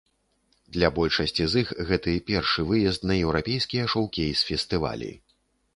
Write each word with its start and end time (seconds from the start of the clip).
Для 0.77 0.89
большасці 0.95 1.43
з 1.51 1.61
іх 1.65 1.73
гэты 1.89 2.15
першы 2.31 2.67
выезд 2.71 3.01
на 3.11 3.19
еўрапейскія 3.25 3.85
шоўкейс-фестывалі. 3.95 5.11